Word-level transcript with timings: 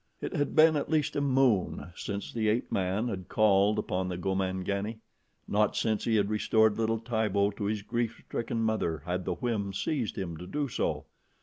It 0.19 0.35
had 0.35 0.55
been 0.55 0.75
at 0.77 0.89
least 0.89 1.15
a 1.15 1.21
moon 1.21 1.91
since 1.95 2.33
the 2.33 2.49
ape 2.49 2.71
man 2.71 3.07
had 3.07 3.29
called 3.29 3.77
upon 3.77 4.07
the 4.09 4.17
Gomangani. 4.17 4.97
Not 5.47 5.75
since 5.75 6.05
he 6.05 6.15
had 6.15 6.27
restored 6.31 6.75
little 6.79 6.97
Tibo 6.97 7.51
to 7.51 7.65
his 7.65 7.83
grief 7.83 8.19
stricken 8.25 8.61
mother 8.63 9.03
had 9.05 9.25
the 9.25 9.35
whim 9.35 9.73
seized 9.73 10.17
him 10.17 10.37
to 10.37 10.47
do 10.47 10.67
so. 10.67 11.05